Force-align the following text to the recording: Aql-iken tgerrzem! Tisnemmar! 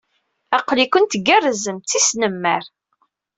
Aql-iken 0.57 1.03
tgerrzem! 1.05 1.77
Tisnemmar! 1.89 2.63